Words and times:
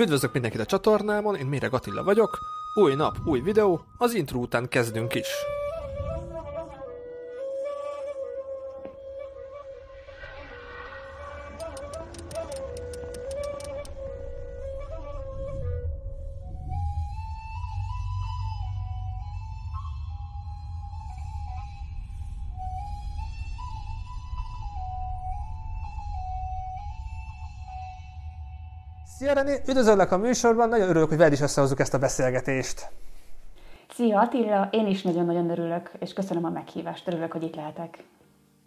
Üdvözlök 0.00 0.32
mindenkit 0.32 0.60
a 0.60 0.66
csatornámon, 0.66 1.36
én 1.36 1.46
Méreg 1.46 1.74
Attila 1.74 2.02
vagyok. 2.02 2.38
Új 2.74 2.94
nap, 2.94 3.16
új 3.24 3.40
videó, 3.40 3.84
az 3.98 4.14
intro 4.14 4.38
után 4.38 4.68
kezdünk 4.68 5.14
is. 5.14 5.26
Szia 29.20 29.32
René, 29.32 29.60
üdvözöllek 29.68 30.12
a 30.12 30.18
műsorban, 30.18 30.68
nagyon 30.68 30.88
örülök, 30.88 31.08
hogy 31.08 31.16
veled 31.16 31.32
is 31.32 31.40
összehozzuk 31.40 31.80
ezt 31.80 31.94
a 31.94 31.98
beszélgetést. 31.98 32.88
Szia 33.94 34.20
Attila, 34.20 34.68
én 34.70 34.86
is 34.86 35.02
nagyon-nagyon 35.02 35.50
örülök, 35.50 35.90
és 35.98 36.12
köszönöm 36.12 36.44
a 36.44 36.50
meghívást, 36.50 37.08
örülök, 37.08 37.32
hogy 37.32 37.42
itt 37.42 37.54
lehetek. 37.54 38.04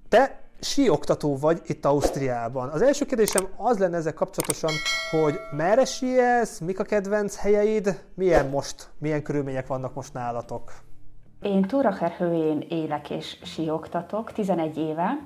Te 0.10 0.40
síoktató 0.60 1.38
vagy 1.38 1.62
itt 1.66 1.86
Ausztriában. 1.86 2.70
Az 2.70 2.82
első 2.82 3.06
kérdésem 3.06 3.48
az 3.58 3.78
lenne 3.78 3.98
ezzel 3.98 4.14
kapcsolatosan, 4.14 4.72
hogy 5.10 5.40
merre 5.52 5.86
síelsz, 5.86 6.60
mik 6.60 6.80
a 6.80 6.84
kedvenc 6.84 7.36
helyeid, 7.36 8.04
milyen 8.14 8.50
most, 8.50 8.90
milyen 8.98 9.24
körülmények 9.24 9.68
vannak 9.68 9.94
most 9.94 10.14
nálatok? 10.14 10.72
Én 11.42 11.62
Túracher 11.62 12.12
hőjén 12.12 12.66
élek 12.70 13.10
és 13.10 13.38
síoktatok 13.44 14.32
11 14.32 14.78
éve, 14.78 15.18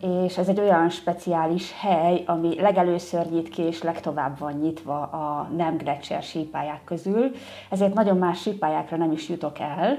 és 0.00 0.38
ez 0.38 0.48
egy 0.48 0.60
olyan 0.60 0.88
speciális 0.88 1.72
hely, 1.80 2.22
ami 2.26 2.60
legelőször 2.60 3.30
nyit 3.30 3.48
ki, 3.48 3.62
és 3.62 3.82
legtovább 3.82 4.38
van 4.38 4.52
nyitva 4.52 5.02
a 5.02 5.48
nem 5.56 5.76
gletszer 5.76 6.22
sípályák 6.22 6.84
közül, 6.84 7.30
ezért 7.70 7.94
nagyon 7.94 8.16
más 8.16 8.40
sípályákra 8.40 8.96
nem 8.96 9.12
is 9.12 9.28
jutok 9.28 9.58
el. 9.58 9.98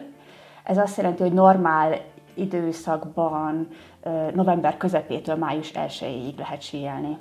Ez 0.64 0.77
azt 0.77 0.97
jelenti, 0.97 1.22
hogy 1.22 1.33
normál 1.33 2.02
időszakban 2.33 3.67
november 4.33 4.77
közepétől 4.77 5.36
május 5.36 5.72
1-ig 5.75 6.38
lehet 6.38 6.61
síelni. 6.61 7.17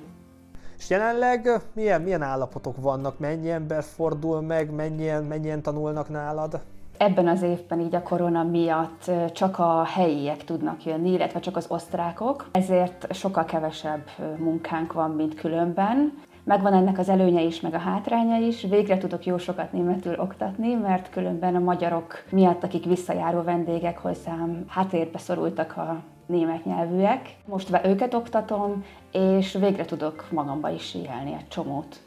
És 0.77 0.89
jelenleg 0.89 1.49
milyen, 1.73 2.01
milyen 2.01 2.21
állapotok 2.21 2.75
vannak? 2.81 3.19
Mennyi 3.19 3.51
ember 3.51 3.83
fordul 3.83 4.41
meg? 4.41 4.71
Mennyien, 4.71 5.23
mennyien 5.23 5.61
tanulnak 5.61 6.09
nálad? 6.09 6.61
Ebben 6.99 7.27
az 7.27 7.41
évben 7.41 7.79
így 7.79 7.95
a 7.95 8.03
korona 8.03 8.43
miatt 8.43 9.11
csak 9.33 9.59
a 9.59 9.83
helyiek 9.83 10.43
tudnak 10.43 10.85
jönni, 10.85 11.11
illetve 11.11 11.39
csak 11.39 11.55
az 11.55 11.65
osztrákok, 11.69 12.49
ezért 12.51 13.13
sokkal 13.13 13.45
kevesebb 13.45 14.03
munkánk 14.37 14.93
van, 14.93 15.11
mint 15.11 15.35
különben. 15.35 16.13
Megvan 16.43 16.73
ennek 16.73 16.97
az 16.97 17.09
előnye 17.09 17.41
is, 17.41 17.61
meg 17.61 17.73
a 17.73 17.77
hátránya 17.77 18.37
is. 18.37 18.61
Végre 18.61 18.97
tudok 18.97 19.25
jó 19.25 19.37
sokat 19.37 19.71
németül 19.71 20.19
oktatni, 20.19 20.73
mert 20.73 21.09
különben 21.09 21.55
a 21.55 21.59
magyarok 21.59 22.23
miatt, 22.31 22.63
akik 22.63 22.85
visszajáró 22.85 23.41
vendégek 23.41 23.97
hozzám, 23.97 24.65
háttérbe 24.67 25.17
szorultak 25.17 25.77
a 25.77 26.01
német 26.25 26.65
nyelvűek. 26.65 27.35
Most 27.45 27.79
őket 27.85 28.13
oktatom, 28.13 28.85
és 29.11 29.53
végre 29.53 29.85
tudok 29.85 30.27
magamba 30.31 30.69
is 30.69 30.83
síelni 30.83 31.33
egy 31.33 31.47
csomót. 31.47 31.99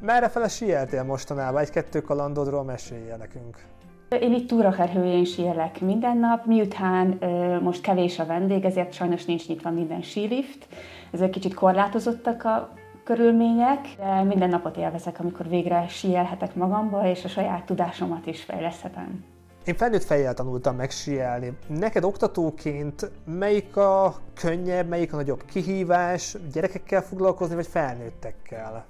Merre 0.00 0.28
fele 0.28 0.48
síeltél 0.48 1.04
mostanában? 1.04 1.60
Egy-kettő 1.60 2.00
kalandodról 2.00 2.64
mesélje 2.64 3.16
nekünk. 3.16 3.74
Én 4.08 4.34
itt 4.34 4.48
Túracher 4.48 4.88
hőjén 4.88 5.24
síelek 5.24 5.80
minden 5.80 6.16
nap, 6.16 6.44
miután 6.44 7.16
ö, 7.20 7.60
most 7.60 7.80
kevés 7.80 8.18
a 8.18 8.26
vendég, 8.26 8.64
ezért 8.64 8.92
sajnos 8.92 9.24
nincs 9.24 9.48
nyitva 9.48 9.70
minden 9.70 10.02
sílift, 10.02 10.66
ezért 11.10 11.30
kicsit 11.30 11.54
korlátozottak 11.54 12.44
a 12.44 12.72
körülmények, 13.04 13.88
de 13.98 14.22
minden 14.22 14.48
napot 14.48 14.76
élvezek, 14.76 15.20
amikor 15.20 15.48
végre 15.48 15.86
síelhetek 15.88 16.54
magamba, 16.54 17.08
és 17.08 17.24
a 17.24 17.28
saját 17.28 17.64
tudásomat 17.64 18.26
is 18.26 18.42
fejleszthetem. 18.42 19.24
Én 19.64 19.74
felnőtt 19.74 20.04
fejjel 20.04 20.34
tanultam 20.34 20.76
meg 20.76 20.90
síelni. 20.90 21.52
Neked 21.66 22.04
oktatóként 22.04 23.10
melyik 23.24 23.76
a 23.76 24.14
könnyebb, 24.34 24.88
melyik 24.88 25.12
a 25.12 25.16
nagyobb 25.16 25.44
kihívás, 25.44 26.36
gyerekekkel 26.52 27.02
foglalkozni, 27.02 27.54
vagy 27.54 27.66
felnőttekkel? 27.66 28.86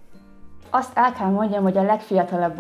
Azt 0.71 0.91
el 0.95 1.13
kell 1.13 1.31
mondjam, 1.31 1.63
hogy 1.63 1.77
a 1.77 1.83
legfiatalabb 1.83 2.59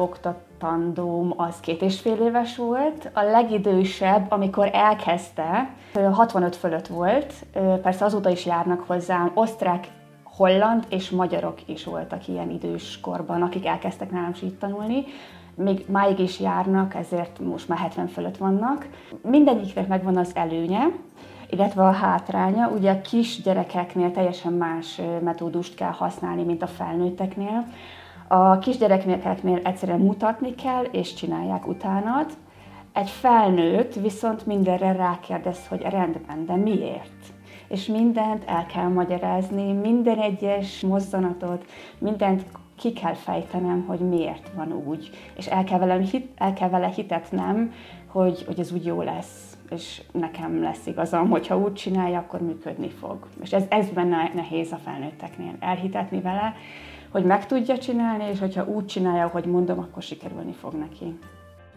oktatandóm 0.56 1.34
az 1.37 1.61
két 1.61 1.83
és 1.83 2.00
fél 2.00 2.21
éves 2.21 2.56
volt, 2.56 3.11
a 3.12 3.22
legidősebb, 3.22 4.31
amikor 4.31 4.71
elkezdte, 4.72 5.71
65 6.12 6.56
fölött 6.56 6.87
volt, 6.87 7.33
persze 7.83 8.05
azóta 8.05 8.31
is 8.31 8.47
járnak 8.47 8.81
hozzám 8.87 9.31
osztrák, 9.34 9.89
holland 10.25 10.87
és 10.89 11.11
magyarok 11.11 11.59
is 11.67 11.84
voltak 11.84 12.28
ilyen 12.28 12.50
idős 12.50 13.00
korban, 13.00 13.43
akik 13.43 13.67
elkezdtek 13.67 14.11
nálam 14.11 14.34
sít 14.34 14.55
tanulni. 14.55 15.05
Még 15.55 15.84
máig 15.89 16.19
is 16.19 16.41
járnak, 16.41 16.94
ezért 16.94 17.38
most 17.38 17.69
már 17.69 17.78
70 17.78 18.06
fölött 18.06 18.37
vannak. 18.37 18.88
Mindegyiknek 19.23 19.88
megvan 19.88 20.17
az 20.17 20.31
előnye, 20.34 20.87
illetve 21.50 21.83
a 21.83 21.93
hátránya. 21.93 22.69
Ugye 22.69 22.91
a 22.91 23.00
kis 23.00 23.43
gyerekeknél 23.43 24.12
teljesen 24.12 24.53
más 24.53 25.00
metódust 25.23 25.75
kell 25.75 25.93
használni, 25.93 26.43
mint 26.43 26.62
a 26.62 26.67
felnőtteknél. 26.67 27.67
A 28.28 28.59
kisgyerekeknél 28.59 29.60
egyszerűen 29.64 30.00
mutatni 30.00 30.54
kell, 30.54 30.84
és 30.84 31.14
csinálják 31.14 31.66
utánat. 31.66 32.32
Egy 32.92 33.10
felnőtt 33.10 33.94
viszont 33.94 34.47
mindenre 34.47 34.92
rákérdez, 34.92 35.69
hogy 35.69 35.81
rendben, 35.81 36.47
de 36.47 36.56
miért? 36.56 37.34
És 37.69 37.87
mindent 37.87 38.44
el 38.47 38.66
kell 38.66 38.88
magyarázni, 38.88 39.72
minden 39.72 40.19
egyes 40.19 40.81
mozzanatot, 40.81 41.64
mindent 41.98 42.44
ki 42.76 42.92
kell 42.92 43.14
fejtenem, 43.14 43.84
hogy 43.87 43.98
miért 43.98 44.50
van 44.54 44.72
úgy. 44.72 45.10
És 45.37 45.47
el 45.47 45.64
kell, 45.64 45.78
velem 45.78 46.00
hit, 46.00 46.28
el 46.37 46.53
kell 46.53 46.69
vele 46.69 46.88
hitetnem, 46.88 47.72
hogy, 48.06 48.44
hogy 48.47 48.60
ez 48.60 48.72
úgy 48.72 48.84
jó 48.84 49.03
lesz, 49.03 49.56
és 49.70 50.03
nekem 50.12 50.62
lesz 50.62 50.87
igazam, 50.87 51.31
hogyha 51.31 51.58
úgy 51.58 51.72
csinálja, 51.72 52.19
akkor 52.19 52.41
működni 52.41 52.88
fog. 52.88 53.28
És 53.43 53.53
ez, 53.53 53.64
ez 53.69 53.88
benne 53.91 54.31
nehéz 54.34 54.72
a 54.72 54.76
felnőtteknél, 54.76 55.54
elhitetni 55.60 56.20
vele, 56.20 56.54
hogy 57.16 57.25
meg 57.25 57.47
tudja 57.47 57.78
csinálni, 57.78 58.25
és 58.25 58.38
hogyha 58.38 58.65
úgy 58.65 58.87
csinálja, 58.87 59.27
hogy 59.27 59.44
mondom, 59.44 59.78
akkor 59.78 60.03
sikerülni 60.03 60.53
fog 60.53 60.75
neki. 60.75 61.19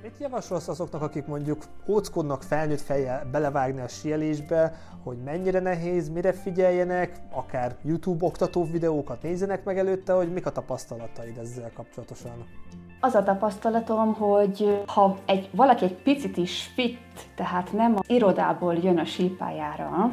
Mit 0.01 0.15
javasolsz 0.19 0.67
azoknak, 0.67 1.01
akik 1.01 1.25
mondjuk 1.25 1.63
óckodnak 1.87 2.43
felnőtt 2.43 2.81
fejjel 2.81 3.27
belevágni 3.31 3.81
a 3.81 3.87
sielésbe, 3.87 4.73
hogy 5.03 5.17
mennyire 5.23 5.59
nehéz, 5.59 6.09
mire 6.09 6.33
figyeljenek, 6.33 7.17
akár 7.31 7.75
YouTube 7.83 8.25
oktató 8.25 8.63
videókat 8.71 9.21
nézzenek 9.21 9.63
meg 9.63 9.77
előtte, 9.77 10.13
hogy 10.13 10.31
mik 10.33 10.45
a 10.45 10.51
tapasztalataid 10.51 11.37
ezzel 11.37 11.71
kapcsolatosan? 11.73 12.45
Az 12.99 13.15
a 13.15 13.23
tapasztalatom, 13.23 14.13
hogy 14.13 14.83
ha 14.85 15.17
egy, 15.25 15.49
valaki 15.51 15.85
egy 15.85 15.95
picit 15.95 16.37
is 16.37 16.71
fit, 16.73 16.99
tehát 17.35 17.73
nem 17.73 17.95
a 17.95 17.99
irodából 18.07 18.75
jön 18.75 18.97
a 18.97 19.05
sípájára, 19.05 20.11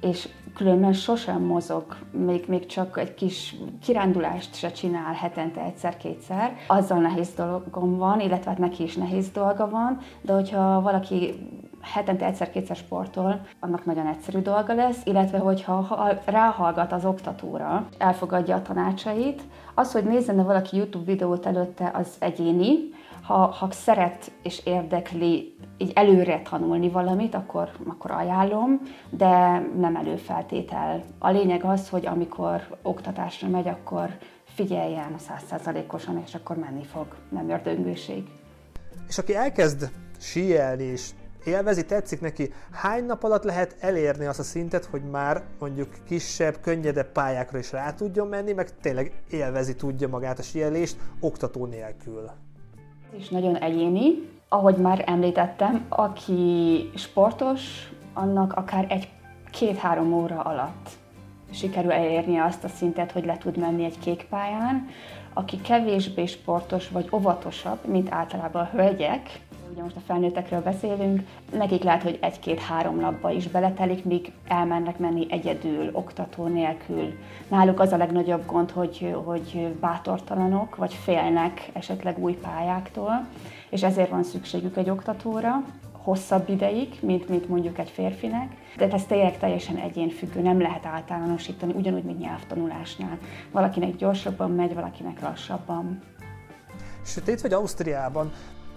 és 0.00 0.28
különben 0.54 0.92
sosem 0.92 1.42
mozog, 1.42 1.96
még, 2.10 2.44
még 2.48 2.66
csak 2.66 2.98
egy 2.98 3.14
kis 3.14 3.56
kirándulást 3.82 4.54
se 4.54 4.70
csinál 4.70 5.12
hetente 5.12 5.60
egyszer-kétszer. 5.60 6.56
Azzal 6.66 6.98
nehéz 6.98 7.34
dolgom 7.36 7.96
van, 7.96 8.20
illetve 8.20 8.50
hát 8.50 8.58
neki 8.58 8.82
is 8.82 8.96
nehéz 8.96 9.30
dolga 9.30 9.68
van, 9.70 9.98
de 10.20 10.32
hogyha 10.32 10.80
valaki 10.80 11.34
hetente 11.80 12.24
egyszer-kétszer 12.26 12.76
sportol, 12.76 13.40
annak 13.60 13.84
nagyon 13.84 14.06
egyszerű 14.06 14.38
dolga 14.38 14.74
lesz, 14.74 15.00
illetve 15.04 15.38
hogyha 15.38 16.08
ráhallgat 16.24 16.92
az 16.92 17.04
oktatóra, 17.04 17.86
elfogadja 17.98 18.56
a 18.56 18.62
tanácsait, 18.62 19.42
az, 19.74 19.92
hogy 19.92 20.04
nézzen 20.04 20.44
valaki 20.44 20.76
YouTube 20.76 21.04
videót 21.04 21.46
előtte, 21.46 21.90
az 21.94 22.08
egyéni, 22.18 22.78
ha, 23.22 23.46
ha 23.46 23.70
szeret 23.70 24.30
és 24.42 24.60
érdekli 24.64 25.54
így 25.78 25.92
előre 25.94 26.42
tanulni 26.50 26.88
valamit, 26.88 27.34
akkor, 27.34 27.70
akkor 27.86 28.10
ajánlom, 28.10 28.80
de 29.10 29.58
nem 29.78 29.96
előfeltétel. 29.96 31.02
A 31.18 31.30
lényeg 31.30 31.64
az, 31.64 31.88
hogy 31.88 32.06
amikor 32.06 32.78
oktatásra 32.82 33.48
megy, 33.48 33.68
akkor 33.68 34.08
figyeljen 34.44 35.14
százszázalékosan, 35.18 36.22
és 36.26 36.34
akkor 36.34 36.56
menni 36.56 36.84
fog, 36.84 37.06
nem 37.28 37.50
ördöngőség. 37.50 38.24
És 39.08 39.18
aki 39.18 39.34
elkezd 39.34 39.90
síelni, 40.18 40.84
és 40.84 41.10
élvezi, 41.44 41.84
tetszik 41.84 42.20
neki, 42.20 42.52
hány 42.72 43.04
nap 43.04 43.22
alatt 43.22 43.44
lehet 43.44 43.76
elérni 43.80 44.24
azt 44.24 44.38
a 44.38 44.42
szintet, 44.42 44.84
hogy 44.84 45.02
már 45.02 45.42
mondjuk 45.58 45.88
kisebb, 46.06 46.60
könnyedebb 46.60 47.12
pályákra 47.12 47.58
is 47.58 47.72
rá 47.72 47.92
tudjon 47.92 48.26
menni, 48.26 48.52
meg 48.52 48.80
tényleg 48.80 49.12
élvezi 49.30 49.74
tudja 49.74 50.08
magát 50.08 50.38
a 50.38 50.42
síelést 50.42 50.96
oktató 51.20 51.66
nélkül? 51.66 52.30
És 53.16 53.28
nagyon 53.28 53.56
egyéni, 53.56 54.28
ahogy 54.48 54.76
már 54.76 55.04
említettem, 55.06 55.86
aki 55.88 56.90
sportos, 56.94 57.60
annak 58.14 58.52
akár 58.52 58.86
egy 58.88 59.08
két-három 59.50 60.12
óra 60.12 60.40
alatt 60.40 60.99
sikerül 61.50 61.92
elérni 61.92 62.38
azt 62.38 62.64
a 62.64 62.68
szintet, 62.68 63.12
hogy 63.12 63.24
le 63.24 63.38
tud 63.38 63.56
menni 63.56 63.84
egy 63.84 63.98
kék 63.98 64.26
pályán. 64.30 64.88
aki 65.32 65.60
kevésbé 65.60 66.26
sportos 66.26 66.88
vagy 66.88 67.08
óvatosabb, 67.12 67.78
mint 67.86 68.12
általában 68.12 68.62
a 68.62 68.76
hölgyek, 68.76 69.40
ugye 69.72 69.82
most 69.82 69.96
a 69.96 70.00
felnőttekről 70.06 70.62
beszélünk, 70.62 71.20
nekik 71.52 71.82
lehet, 71.82 72.02
hogy 72.02 72.18
egy-két-három 72.20 73.00
napba 73.00 73.30
is 73.30 73.48
beletelik, 73.48 74.04
míg 74.04 74.32
elmennek 74.48 74.98
menni 74.98 75.26
egyedül, 75.30 75.90
oktató 75.92 76.46
nélkül. 76.46 77.12
Náluk 77.48 77.80
az 77.80 77.92
a 77.92 77.96
legnagyobb 77.96 78.46
gond, 78.46 78.70
hogy, 78.70 79.14
hogy 79.24 79.74
bátortalanok, 79.80 80.76
vagy 80.76 80.94
félnek 80.94 81.70
esetleg 81.72 82.18
új 82.18 82.32
pályáktól, 82.32 83.26
és 83.70 83.82
ezért 83.82 84.10
van 84.10 84.22
szükségük 84.22 84.76
egy 84.76 84.90
oktatóra, 84.90 85.64
hosszabb 86.02 86.48
ideig, 86.48 86.98
mint, 87.00 87.28
mint 87.28 87.48
mondjuk 87.48 87.78
egy 87.78 87.90
férfinek, 87.90 88.52
de 88.76 88.90
ez 88.90 89.04
tényleg 89.04 89.38
teljesen 89.38 89.76
egyénfüggő, 89.76 90.40
nem 90.40 90.60
lehet 90.60 90.86
általánosítani, 90.86 91.72
ugyanúgy, 91.76 92.04
mint 92.04 92.18
nyelvtanulásnál. 92.18 93.18
Valakinek 93.50 93.96
gyorsabban 93.96 94.50
megy, 94.50 94.74
valakinek 94.74 95.20
lassabban. 95.20 96.02
Itt 97.26 97.40
vagy 97.40 97.52
Ausztriában, 97.52 98.32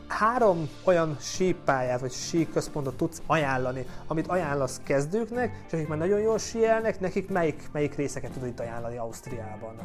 három 0.07 0.69
olyan 0.83 1.15
sípályát 1.19 1.99
vagy 1.99 2.11
síközpontot 2.11 2.97
tudsz 2.97 3.21
ajánlani, 3.27 3.85
amit 4.07 4.27
ajánlasz 4.27 4.81
kezdőknek, 4.83 5.63
és 5.67 5.73
akik 5.73 5.87
már 5.87 5.97
nagyon 5.97 6.19
jól 6.19 6.37
síelnek, 6.37 6.99
nekik 6.99 7.29
melyik, 7.29 7.69
melyik 7.71 7.95
részeket 7.95 8.31
tudod 8.31 8.47
itt 8.47 8.59
ajánlani 8.59 8.97
Ausztriában? 8.97 9.75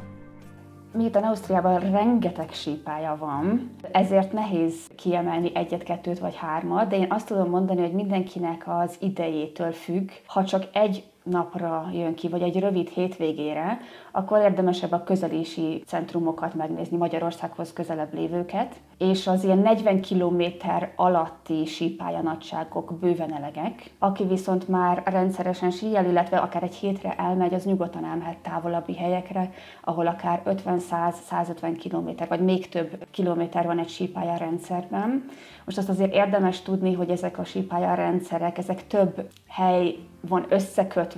Miután 0.92 1.22
Ausztriában 1.24 1.78
rengeteg 1.78 2.52
sípálya 2.52 3.16
van, 3.18 3.70
ezért 3.92 4.32
nehéz 4.32 4.74
kiemelni 4.96 5.50
egyet, 5.54 5.82
kettőt 5.82 6.18
vagy 6.18 6.36
hármat, 6.36 6.88
de 6.88 6.96
én 6.96 7.06
azt 7.08 7.26
tudom 7.26 7.48
mondani, 7.48 7.80
hogy 7.80 7.92
mindenkinek 7.92 8.64
az 8.66 8.96
idejétől 9.00 9.72
függ. 9.72 10.08
Ha 10.26 10.44
csak 10.44 10.64
egy 10.72 11.04
napra 11.30 11.90
jön 11.92 12.14
ki, 12.14 12.28
vagy 12.28 12.42
egy 12.42 12.60
rövid 12.60 12.88
hétvégére, 12.88 13.78
akkor 14.12 14.40
érdemesebb 14.40 14.92
a 14.92 15.02
közelési 15.02 15.82
centrumokat 15.86 16.54
megnézni, 16.54 16.96
Magyarországhoz 16.96 17.72
közelebb 17.72 18.14
lévőket, 18.14 18.74
és 18.98 19.26
az 19.26 19.44
ilyen 19.44 19.58
40 19.58 20.00
km 20.00 20.42
alatti 20.96 21.64
sípálya 21.64 22.20
nagyságok 22.20 22.98
bőven 23.00 23.34
elegek. 23.34 23.90
Aki 23.98 24.24
viszont 24.24 24.68
már 24.68 25.02
rendszeresen 25.04 25.70
síjel, 25.70 26.04
illetve 26.04 26.38
akár 26.38 26.62
egy 26.62 26.74
hétre 26.74 27.14
elmegy, 27.14 27.54
az 27.54 27.64
nyugodtan 27.64 28.04
elmehet 28.04 28.38
távolabbi 28.38 28.96
helyekre, 28.96 29.50
ahol 29.84 30.06
akár 30.06 30.42
50-100-150 30.44 31.88
km, 31.88 32.24
vagy 32.28 32.40
még 32.40 32.68
több 32.68 33.06
kilométer 33.10 33.66
van 33.66 33.78
egy 33.78 33.88
sípálya 33.88 34.36
rendszerben. 34.36 35.24
Most 35.64 35.78
azt 35.78 35.88
azért 35.88 36.14
érdemes 36.14 36.62
tudni, 36.62 36.92
hogy 36.92 37.10
ezek 37.10 37.38
a 37.38 37.44
sípálya 37.44 37.94
rendszerek, 37.94 38.58
ezek 38.58 38.86
több 38.86 39.28
hely 39.48 39.96
van 40.20 40.46
összekötve 40.48 41.17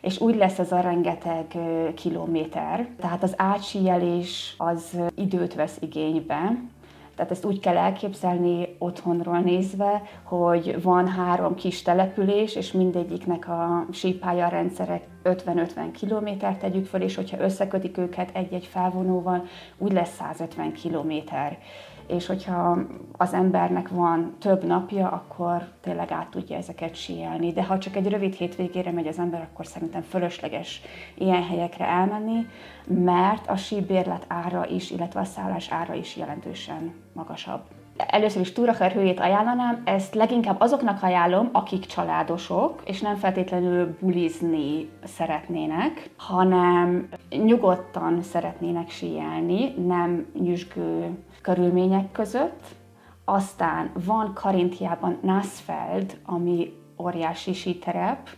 és 0.00 0.20
úgy 0.20 0.36
lesz 0.36 0.58
ez 0.58 0.72
a 0.72 0.80
rengeteg 0.80 1.46
kilométer. 1.94 2.88
Tehát 3.00 3.22
az 3.22 3.34
átsíjelés 3.36 4.54
az 4.58 4.96
időt 5.14 5.54
vesz 5.54 5.76
igénybe, 5.80 6.56
tehát 7.20 7.34
ezt 7.34 7.44
úgy 7.44 7.60
kell 7.60 7.76
elképzelni 7.76 8.76
otthonról 8.78 9.38
nézve, 9.38 10.02
hogy 10.22 10.82
van 10.82 11.08
három 11.08 11.54
kis 11.54 11.82
település, 11.82 12.54
és 12.54 12.72
mindegyiknek 12.72 13.48
a 13.48 13.86
sípálya 13.92 14.48
rendszerek 14.48 15.06
50-50 15.24 15.66
kilométert 15.92 16.58
tegyük 16.58 16.86
föl, 16.86 17.02
és 17.02 17.14
hogyha 17.14 17.40
összekötik 17.40 17.98
őket 17.98 18.30
egy-egy 18.32 18.64
felvonóval, 18.64 19.46
úgy 19.78 19.92
lesz 19.92 20.14
150 20.14 20.72
kilométer 20.72 21.58
és 22.10 22.26
hogyha 22.26 22.78
az 23.12 23.32
embernek 23.32 23.88
van 23.88 24.34
több 24.38 24.64
napja, 24.64 25.08
akkor 25.08 25.68
tényleg 25.80 26.12
át 26.12 26.30
tudja 26.30 26.56
ezeket 26.56 26.94
síelni. 26.94 27.52
De 27.52 27.64
ha 27.64 27.78
csak 27.78 27.96
egy 27.96 28.08
rövid 28.08 28.34
hétvégére 28.34 28.90
megy 28.90 29.06
az 29.06 29.18
ember, 29.18 29.48
akkor 29.52 29.66
szerintem 29.66 30.02
fölösleges 30.02 30.80
ilyen 31.14 31.42
helyekre 31.42 31.86
elmenni, 31.86 32.46
mert 32.86 33.48
a 33.48 33.56
síbérlet 33.56 34.24
ára 34.28 34.66
is, 34.66 34.90
illetve 34.90 35.20
a 35.20 35.24
szállás 35.24 35.70
ára 35.70 35.94
is 35.94 36.16
jelentősen 36.16 36.94
magasabb. 37.12 37.62
Először 37.96 38.40
is 38.40 38.52
Túracher 38.52 38.92
hőjét 38.92 39.20
ajánlanám, 39.20 39.82
ezt 39.84 40.14
leginkább 40.14 40.60
azoknak 40.60 41.02
ajánlom, 41.02 41.48
akik 41.52 41.86
családosok, 41.86 42.82
és 42.84 43.00
nem 43.00 43.16
feltétlenül 43.16 43.96
bulizni 44.00 44.88
szeretnének, 45.04 46.10
hanem 46.16 47.08
nyugodtan 47.44 48.22
szeretnének 48.22 48.90
síelni, 48.90 49.74
nem 49.86 50.26
nyüzsgő 50.40 51.18
körülmények 51.42 52.12
között. 52.12 52.64
Aztán 53.24 53.90
van 54.04 54.34
Karintiában 54.34 55.18
Nászfeld, 55.22 56.18
ami 56.24 56.72
óriási 56.98 57.52
síterep, 57.52 58.28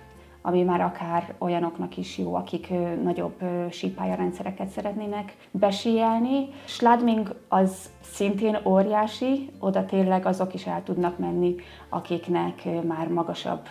ami 0.42 0.62
már 0.62 0.80
akár 0.80 1.34
olyanoknak 1.38 1.96
is 1.96 2.18
jó, 2.18 2.34
akik 2.34 2.72
nagyobb 3.02 3.42
sípályarendszereket 3.70 4.68
szeretnének 4.68 5.36
besíjelni. 5.50 6.48
Schladming 6.64 7.34
az 7.48 7.90
szintén 8.00 8.58
óriási, 8.64 9.50
oda 9.58 9.84
tényleg 9.84 10.26
azok 10.26 10.54
is 10.54 10.66
el 10.66 10.82
tudnak 10.82 11.18
menni, 11.18 11.54
akiknek 11.88 12.68
már 12.86 13.08
magasabb 13.08 13.66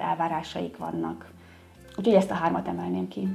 elvárásaik 0.00 0.76
vannak. 0.76 1.30
Úgyhogy 1.98 2.14
ezt 2.14 2.30
a 2.30 2.34
hármat 2.34 2.68
emelném 2.68 3.08
ki. 3.08 3.28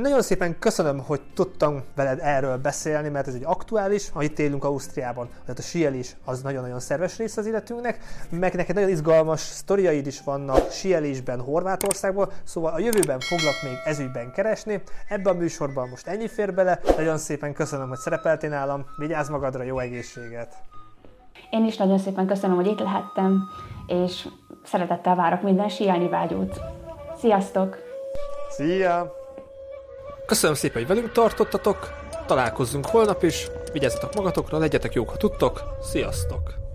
Nagyon 0.00 0.22
szépen 0.22 0.58
köszönöm, 0.58 0.98
hogy 0.98 1.20
tudtam 1.34 1.82
veled 1.94 2.18
erről 2.22 2.56
beszélni, 2.56 3.08
mert 3.08 3.26
ez 3.26 3.34
egy 3.34 3.44
aktuális, 3.44 4.10
ha 4.10 4.22
itt 4.22 4.38
élünk 4.38 4.64
Ausztriában, 4.64 5.28
tehát 5.40 5.58
a 5.58 5.62
sielés 5.62 6.16
az 6.24 6.42
nagyon-nagyon 6.42 6.80
szerves 6.80 7.18
rész 7.18 7.36
az 7.36 7.46
életünknek, 7.46 7.98
meg 8.30 8.54
neked 8.54 8.74
nagyon 8.74 8.90
izgalmas 8.90 9.40
sztoriaid 9.40 10.06
is 10.06 10.22
vannak 10.22 10.70
sielésben 10.70 11.40
Horvátországból, 11.40 12.32
szóval 12.44 12.72
a 12.72 12.78
jövőben 12.78 13.20
foglak 13.20 13.62
még 13.62 13.72
ezügyben 13.84 14.32
keresni. 14.32 14.82
Ebben 15.08 15.34
a 15.34 15.38
műsorban 15.38 15.88
most 15.88 16.06
ennyi 16.06 16.28
fér 16.28 16.54
bele, 16.54 16.80
nagyon 16.96 17.18
szépen 17.18 17.52
köszönöm, 17.52 17.88
hogy 17.88 17.98
szerepeltél 17.98 18.50
nálam, 18.50 18.84
vigyázz 18.96 19.28
magadra, 19.28 19.62
jó 19.62 19.78
egészséget! 19.78 20.54
Én 21.50 21.64
is 21.64 21.76
nagyon 21.76 21.98
szépen 21.98 22.26
köszönöm, 22.26 22.56
hogy 22.56 22.66
itt 22.66 22.80
lehettem, 22.80 23.42
és 23.86 24.28
szeretettel 24.64 25.14
várok 25.14 25.42
minden 25.42 25.68
sielni 25.68 26.08
vágyót. 26.08 26.60
Sziasztok! 27.18 27.76
Szia! 28.48 29.15
Köszönöm 30.26 30.56
szépen, 30.56 30.76
hogy 30.76 30.96
velünk 30.96 31.12
tartottatok, 31.12 31.92
találkozzunk 32.26 32.86
holnap 32.86 33.22
is, 33.22 33.46
vigyázzatok 33.72 34.14
magatokra, 34.14 34.58
legyetek 34.58 34.94
jók, 34.94 35.10
ha 35.10 35.16
tudtok, 35.16 35.62
sziasztok! 35.82 36.65